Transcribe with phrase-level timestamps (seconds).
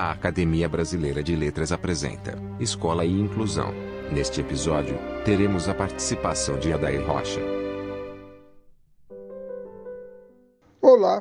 [0.00, 3.74] A Academia Brasileira de Letras apresenta Escola e Inclusão.
[4.12, 7.40] Neste episódio, teremos a participação de Adair Rocha.
[10.80, 11.20] Olá,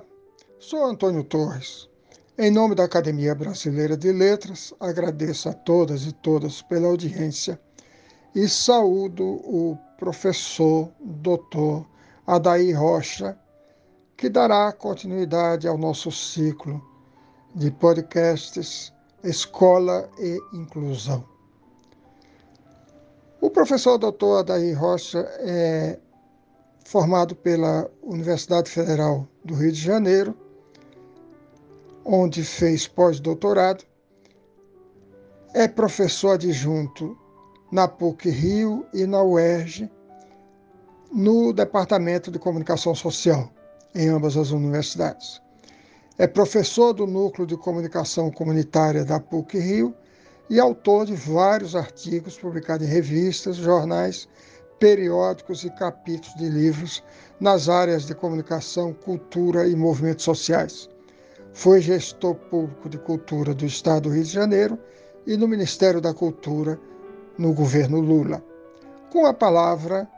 [0.59, 1.89] sou Antônio Torres.
[2.37, 7.59] Em nome da Academia Brasileira de Letras, agradeço a todas e todas pela audiência
[8.36, 11.84] e saúdo o professor Dr.
[12.28, 13.36] Adair Rocha,
[14.16, 16.86] que dará continuidade ao nosso ciclo
[17.57, 18.93] de podcasts
[19.23, 21.25] Escola e Inclusão.
[23.41, 24.39] O professor Dr.
[24.39, 25.99] Adair Rocha é
[26.85, 30.38] formado pela Universidade Federal do Rio de Janeiro,
[32.05, 33.84] onde fez pós-doutorado,
[35.55, 37.17] é professor adjunto
[37.71, 39.89] na PUC Rio e na UERJ,
[41.12, 43.51] no Departamento de Comunicação Social,
[43.95, 45.41] em ambas as universidades.
[46.20, 49.94] É professor do Núcleo de Comunicação Comunitária da PUC Rio
[50.49, 54.27] e autor de vários artigos publicados em revistas, jornais,
[54.79, 57.04] periódicos e capítulos de livros
[57.40, 60.90] nas áreas de comunicação, cultura e movimentos sociais.
[61.54, 64.79] Foi gestor público de cultura do Estado do Rio de Janeiro
[65.28, 66.79] e no Ministério da Cultura
[67.38, 68.44] no governo Lula.
[69.12, 70.09] Com a palavra,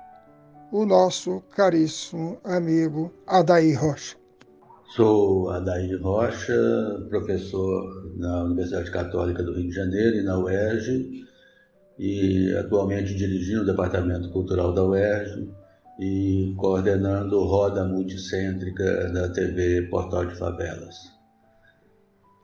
[0.71, 4.17] o nosso caríssimo amigo Adair Rocha.
[4.95, 11.25] Sou Adair Rocha, professor na Universidade Católica do Rio de Janeiro e na UERJ,
[11.99, 15.47] e atualmente dirigindo o Departamento Cultural da UERJ
[15.99, 20.95] e coordenando Roda Multicêntrica da TV Portal de Favelas.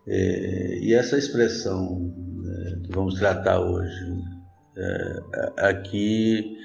[0.05, 4.23] E essa expressão né, que vamos tratar hoje,
[4.77, 5.23] é,
[5.57, 6.55] aqui,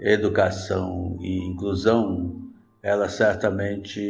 [0.00, 2.51] educação e inclusão,
[2.82, 4.00] ela certamente,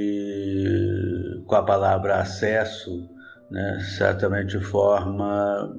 [1.47, 3.09] com a palavra acesso,
[3.51, 5.71] né, certamente forma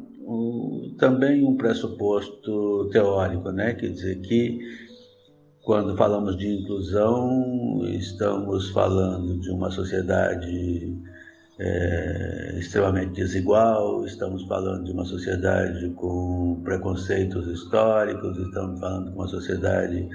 [0.98, 3.74] também um pressuposto teórico, né?
[3.74, 4.60] quer dizer que
[5.64, 10.94] quando falamos de inclusão, estamos falando de uma sociedade
[11.60, 19.28] é, extremamente desigual, estamos falando de uma sociedade com preconceitos históricos, estamos falando de uma
[19.28, 20.08] sociedade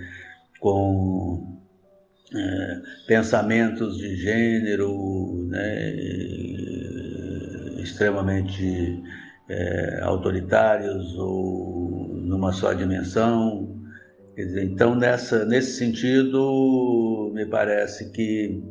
[0.60, 1.57] com
[2.34, 5.94] é, pensamentos de gênero né,
[7.80, 9.02] extremamente
[9.48, 13.74] é, autoritários ou numa só dimensão.
[14.36, 18.62] Dizer, então, nessa, nesse sentido, me parece que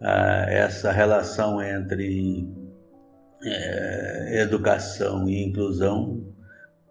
[0.00, 2.46] ah, essa relação entre
[3.42, 6.34] é, educação e inclusão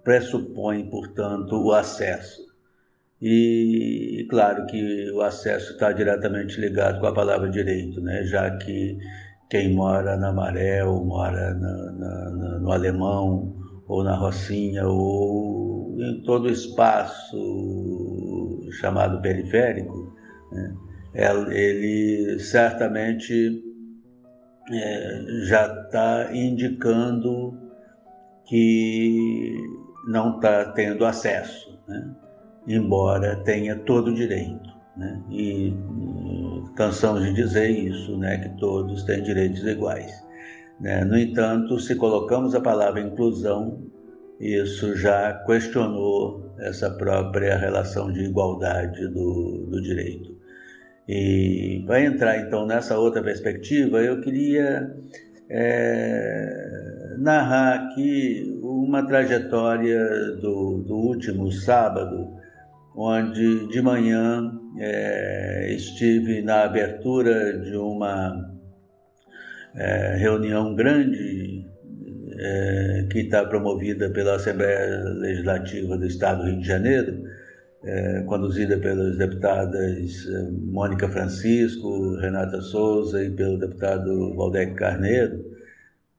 [0.04, 2.45] pressupõe, portanto, o acesso
[3.28, 8.24] e claro que o acesso está diretamente ligado com a palavra direito, né?
[8.24, 9.00] já que
[9.50, 13.56] quem mora na Maré ou mora na, na, na, no Alemão
[13.88, 17.36] ou na Rocinha ou em todo o espaço
[18.80, 20.16] chamado periférico,
[20.52, 20.76] né?
[21.50, 23.60] ele certamente
[24.72, 27.58] é, já está indicando
[28.46, 29.58] que
[30.08, 31.76] não está tendo acesso.
[31.88, 32.16] Né?
[32.68, 34.70] Embora tenha todo o direito.
[34.98, 35.22] Né?
[35.30, 35.74] E
[36.76, 38.38] cansamos de dizer isso, né?
[38.38, 40.24] que todos têm direitos iguais.
[40.80, 41.04] Né?
[41.04, 43.82] No entanto, se colocamos a palavra inclusão,
[44.40, 50.36] isso já questionou essa própria relação de igualdade do, do direito.
[51.08, 54.96] E para entrar então nessa outra perspectiva, eu queria
[55.50, 60.04] é, narrar aqui uma trajetória
[60.42, 62.34] do, do último sábado,
[62.96, 68.52] onde de manhã é, estive na abertura de uma
[69.76, 71.66] é, reunião grande
[72.38, 77.24] é, que está promovida pela Assembleia Legislativa do Estado do Rio de Janeiro,
[77.84, 85.44] é, conduzida pelas deputadas é, Mônica Francisco, Renata Souza e pelo deputado Valdec Carneiro,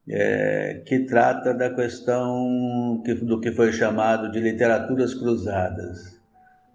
[0.09, 6.16] é, que trata da questão que, do que foi chamado de literaturas cruzadas.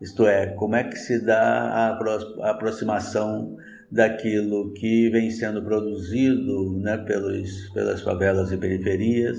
[0.02, 3.56] Isto é, como é que se dá a aproximação
[3.92, 9.38] daquilo que vem sendo produzido né, pelos, pelas favelas e periferias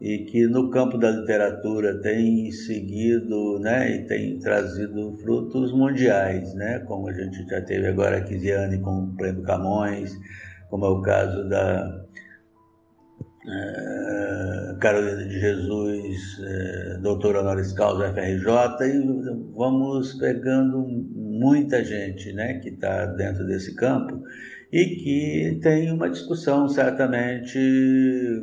[0.00, 6.80] e que no campo da literatura tem seguido né, e tem trazido frutos mundiais, né,
[6.80, 10.14] como a gente já teve agora a Kisiane com o Prêmio Camões,
[10.68, 12.04] como é o caso da
[13.46, 22.54] é, Carolina de Jesus, é, doutora honoris causa FRJ, e vamos pegando muita gente né,
[22.54, 24.22] que está dentro desse campo
[24.72, 27.58] e que tem uma discussão certamente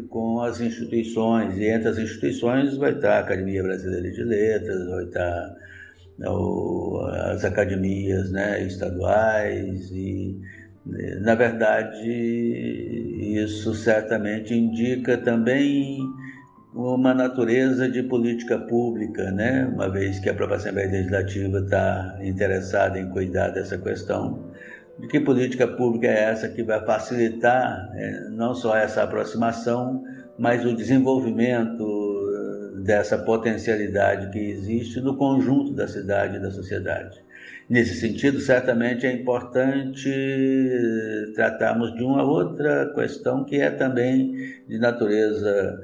[0.09, 5.03] com as instituições, e entre as instituições vai estar a Academia Brasileira de Letras, vai
[5.05, 5.55] estar
[7.33, 10.39] as academias né, estaduais, e
[10.85, 12.09] na verdade
[13.39, 15.99] isso certamente indica também
[16.73, 19.69] uma natureza de política pública, né?
[19.73, 24.51] uma vez que a própria Assembleia Legislativa está interessada em cuidar dessa questão
[24.99, 30.03] de que política pública é essa que vai facilitar é, não só essa aproximação,
[30.37, 37.19] mas o desenvolvimento eh, dessa potencialidade que existe no conjunto da cidade e da sociedade.
[37.69, 40.09] Nesse sentido, certamente é importante
[41.35, 44.33] tratarmos de uma outra questão que é também
[44.67, 45.79] de natureza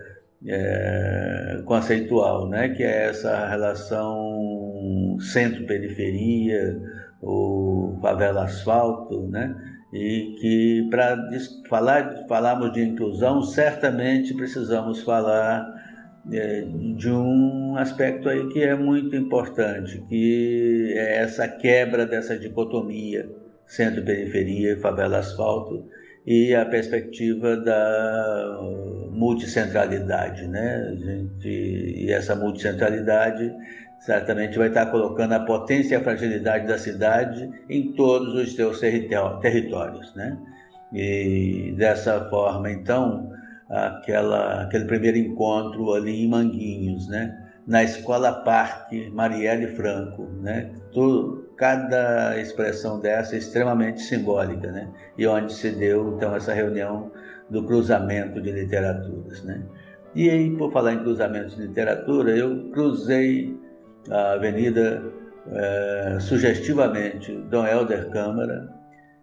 [0.45, 2.69] é, conceitual, né?
[2.69, 6.79] que é essa relação centro-periferia,
[7.21, 9.55] o favela asfalto, né?
[9.93, 11.17] E que para
[11.69, 15.65] falar falarmos de inclusão, certamente precisamos falar
[16.29, 23.29] de um aspecto aí que é muito importante, que é essa quebra dessa dicotomia
[23.65, 25.85] centro-periferia favela-asfalto
[26.25, 28.59] e a perspectiva da
[29.11, 30.95] multicentralidade, né?
[30.97, 33.53] Gente, e essa multicentralidade
[34.01, 38.79] certamente vai estar colocando a potência e a fragilidade da cidade em todos os seus
[38.79, 40.37] territórios, né?
[40.93, 43.26] E dessa forma, então,
[43.69, 47.43] aquela, aquele primeiro encontro ali em Manguinhos, né?
[47.65, 50.71] Na Escola Parque Marielle Franco, né?
[50.91, 54.87] Tudo, cada expressão dessa é extremamente simbólica, né?
[55.17, 57.11] E onde se deu, então, essa reunião
[57.49, 59.61] do cruzamento de literaturas, né?
[60.15, 63.55] E aí, por falar em cruzamento de literatura, eu cruzei
[64.09, 65.03] a avenida
[65.51, 68.76] é, sugestivamente Dom Helder Câmara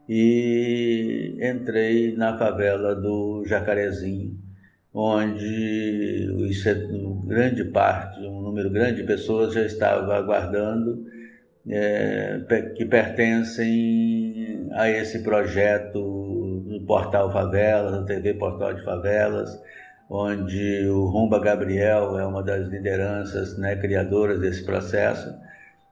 [0.08, 4.38] e entrei na favela do Jacarezinho,
[4.92, 6.28] onde
[7.26, 11.04] grande parte, um número grande de pessoas já estava aguardando,
[11.68, 12.40] é,
[12.76, 19.50] que pertencem a esse projeto do Portal Favelas, da TV Portal de Favelas,
[20.08, 25.34] onde o Rumba Gabriel é uma das lideranças né, criadoras desse processo.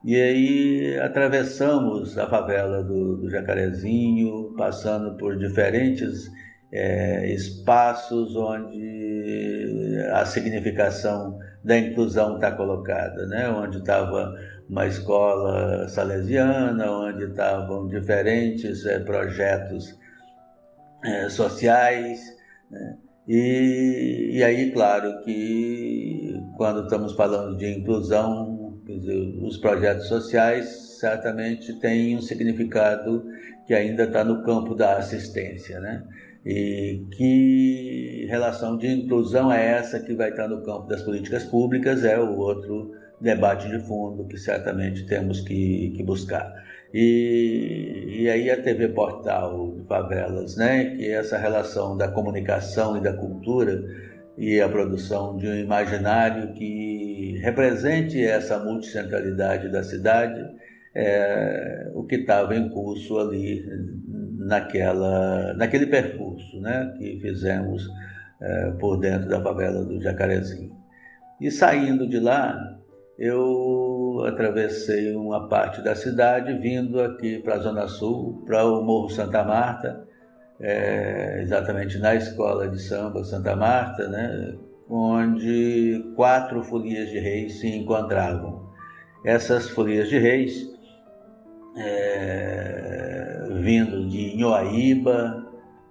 [0.04, 6.28] E aí atravessamos a favela do, do Jacarezinho, passando por diferentes
[6.72, 13.49] é, espaços onde a significação da inclusão está colocada, né?
[13.49, 14.34] onde estava
[14.69, 19.96] uma escola salesiana, onde estavam diferentes é, projetos
[21.05, 22.20] é, sociais.
[22.70, 22.96] Né?
[23.28, 28.51] E, e aí, claro, que quando estamos falando de inclusão,
[28.99, 33.25] dizer, os projetos sociais certamente têm um significado
[33.67, 36.05] que ainda está no campo da assistência, né?
[36.44, 42.05] E que relação de inclusão é essa que vai estar no campo das políticas públicas
[42.05, 46.53] é o outro debate de fundo que certamente temos que, que buscar.
[46.93, 52.97] E, e aí a TV Portal de Favelas, né, que é essa relação da comunicação
[52.97, 53.83] e da cultura
[54.37, 60.40] e a produção de um imaginário que represente essa multicentralidade da cidade,
[60.94, 63.64] é, o que estava em curso ali
[64.38, 67.88] naquela, naquele percurso né, que fizemos
[68.40, 70.73] é, por dentro da favela do Jacarezinho.
[71.41, 72.79] E saindo de lá,
[73.19, 79.08] eu atravessei uma parte da cidade, vindo aqui para a Zona Sul, para o Morro
[79.08, 80.06] Santa Marta,
[80.61, 84.55] é, exatamente na escola de samba Santa Marta, né,
[84.89, 88.71] onde quatro folias de reis se encontravam.
[89.25, 90.69] Essas folias de reis,
[91.77, 95.47] é, vindo de Inhoaíba,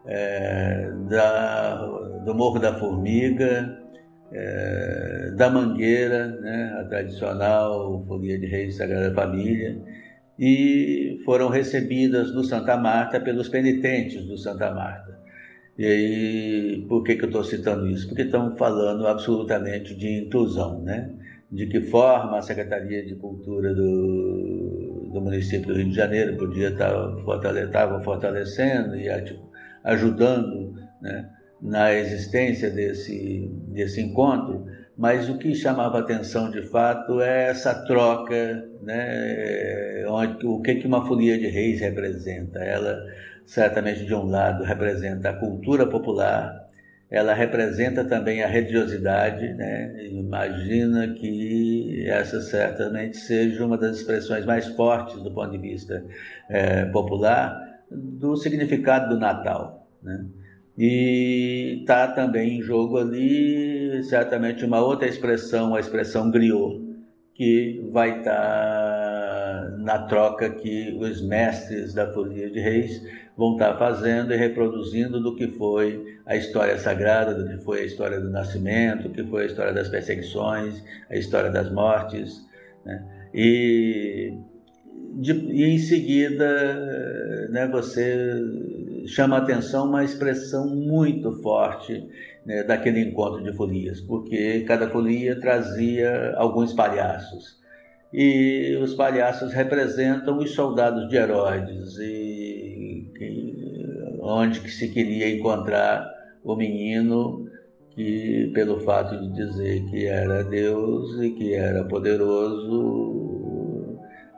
[0.06, 1.86] é, da,
[2.26, 3.78] do Morro da Formiga,
[4.32, 9.82] é, da Mangueira, né, a tradicional Folia de Reis Sagrada Família,
[10.38, 15.20] e foram recebidas no Santa Marta pelos penitentes do Santa Marta.
[15.78, 18.08] E aí, por que, que eu estou citando isso?
[18.08, 21.10] Porque estamos falando absolutamente de inclusão, né?
[21.52, 26.70] De que forma a Secretaria de Cultura do, do município do Rio de Janeiro podia
[26.70, 26.92] estar
[27.24, 27.70] fortale,
[28.04, 29.08] fortalecendo e
[29.84, 31.30] ajudando, né?
[31.62, 34.66] na existência desse, desse encontro,
[35.02, 40.06] mas o que chamava atenção de fato é essa troca, né,
[40.44, 42.60] o que, que uma folia de reis representa.
[42.60, 43.04] Ela,
[43.44, 46.70] certamente, de um lado, representa a cultura popular,
[47.10, 50.06] ela representa também a religiosidade, né?
[50.06, 56.06] imagina que essa certamente seja uma das expressões mais fortes do ponto de vista
[56.48, 59.88] é, popular, do significado do Natal.
[60.04, 60.26] Né?
[60.78, 66.82] E está também em jogo ali, certamente, uma outra expressão, a expressão griot,
[67.34, 73.02] que vai estar tá na troca que os mestres da Folia de Reis
[73.36, 77.82] vão estar tá fazendo e reproduzindo do que foi a história sagrada, do que foi
[77.82, 82.46] a história do nascimento, do que foi a história das perseguições, a história das mortes.
[82.86, 83.04] Né?
[83.34, 84.38] E,
[85.16, 88.40] de, e em seguida né, você
[89.08, 92.08] chama atenção uma expressão muito forte
[92.46, 97.60] né, daquele encontro de folias, porque cada folia trazia alguns palhaços.
[98.14, 106.10] E os palhaços representam os soldados de Herodes, e, e, onde que se queria encontrar
[106.44, 107.48] o menino
[107.92, 113.21] que, pelo fato de dizer que era Deus e que era poderoso,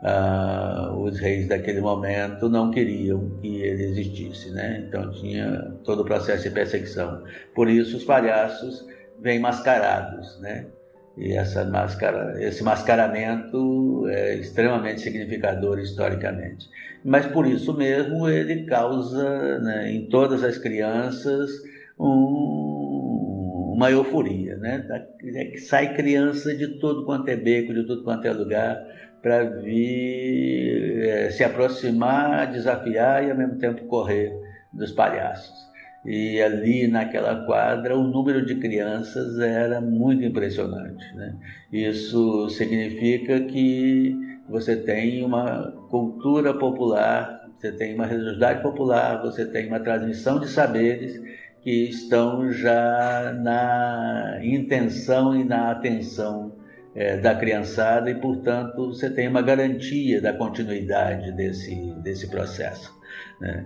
[0.03, 4.83] ah, os reis daquele momento não queriam que ele existisse, né?
[4.85, 7.23] Então tinha todo o processo de perseguição.
[7.55, 8.85] Por isso os palhaços
[9.21, 10.65] vêm mascarados, né?
[11.17, 16.67] E essa máscara, esse mascaramento é extremamente significador historicamente.
[17.05, 21.51] Mas por isso mesmo ele causa né, em todas as crianças
[21.99, 24.85] um, uma euforia, né?
[25.23, 28.83] É sai criança de todo quanto é beco, de todo quanto é lugar,
[29.23, 34.37] para vir é, se aproximar, desafiar e ao mesmo tempo correr
[34.71, 35.63] dos palhaços.
[36.05, 41.15] E ali naquela quadra o número de crianças era muito impressionante.
[41.15, 41.35] Né?
[41.71, 44.13] Isso significa que
[44.49, 50.49] você tem uma cultura popular, você tem uma religiosidade popular, você tem uma transmissão de
[50.49, 51.17] saberes
[51.61, 56.52] que estão já na intenção e na atenção
[56.95, 62.93] é, da criançada e, portanto, você tem uma garantia da continuidade desse, desse processo.
[63.41, 63.65] Né?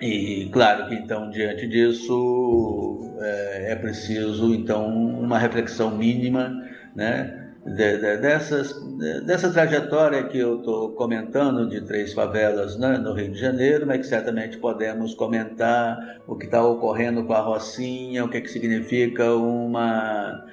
[0.00, 6.52] E claro que então diante disso é, é, preciso então uma reflexão mínima,
[6.94, 7.40] né?
[7.64, 13.14] De, de, dessas, de, dessa trajetória que eu estou comentando de três favelas né, no
[13.14, 18.22] Rio de Janeiro, mas que certamente podemos comentar o que está ocorrendo com a Rocinha,
[18.22, 20.44] o que, que significa uma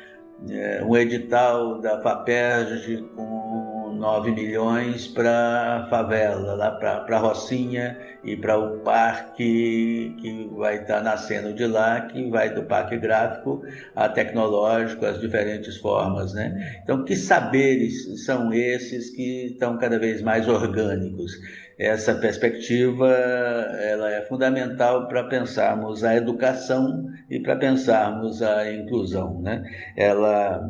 [0.50, 8.58] é, um edital da FAPERJ com 9 milhões para favela, lá para Rocinha e para
[8.58, 13.62] o parque que vai estar tá nascendo de lá, que vai do parque gráfico
[13.96, 16.34] a tecnológico, as diferentes formas.
[16.34, 16.80] Né?
[16.84, 21.34] Então, que saberes são esses que estão cada vez mais orgânicos?
[21.82, 29.42] Essa perspectiva ela é fundamental para pensarmos a educação e para pensarmos a inclusão.
[29.42, 29.64] Né?
[29.98, 30.64] Ela,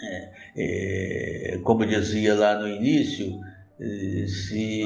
[0.00, 0.30] é,
[1.54, 3.40] é, como dizia lá no início,
[4.28, 4.84] se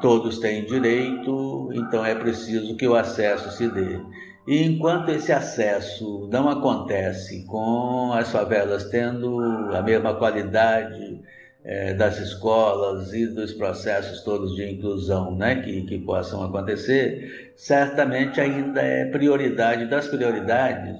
[0.00, 4.00] todos têm direito, então é preciso que o acesso se dê.
[4.46, 9.38] E enquanto esse acesso não acontece com as favelas tendo
[9.72, 11.22] a mesma qualidade
[11.64, 18.40] é, das escolas e dos processos todos de inclusão né, que, que possam acontecer, certamente
[18.40, 20.96] ainda é prioridade das prioridades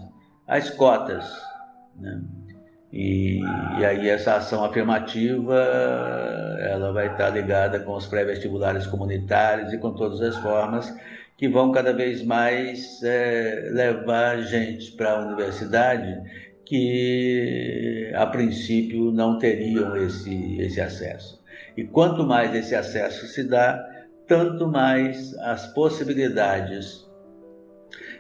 [0.47, 1.25] as cotas.
[2.01, 2.21] Né?
[2.93, 3.41] E,
[3.79, 5.57] e, aí essa ação afirmativa
[6.61, 10.95] ela vai estar ligada com os pré-vestibulares comunitários e com todas as formas
[11.37, 16.23] que vão cada vez mais é, levar gente para a universidade
[16.65, 21.43] que a princípio não teriam esse, esse acesso.
[21.77, 23.85] E quanto mais esse acesso se dá,
[24.27, 27.04] tanto mais as possibilidades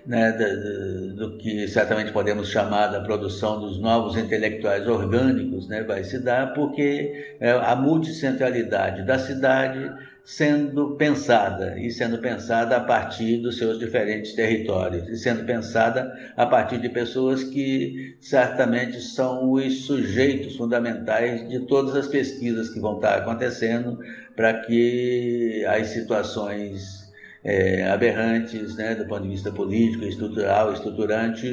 [0.06, 6.04] né, do, do, que certamente podemos chamar da produção dos novos intelectuais orgânicos né, vai
[6.04, 9.90] se dar, porque é, a multicentralidade da cidade
[10.24, 16.46] sendo pensada e sendo pensada a partir dos seus diferentes territórios e sendo pensada a
[16.46, 22.96] partir de pessoas que certamente são os sujeitos fundamentais de todas as pesquisas que vão
[22.96, 23.98] estar acontecendo
[24.34, 27.03] para que as situações
[27.44, 31.46] é, aberrantes, né, do ponto de vista político, estrutural, estruturante,